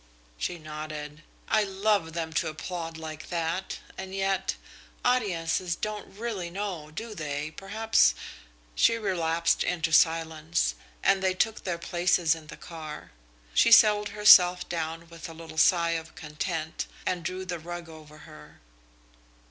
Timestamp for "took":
11.35-11.65